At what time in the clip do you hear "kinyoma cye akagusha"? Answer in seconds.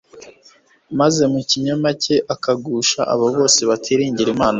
1.49-2.99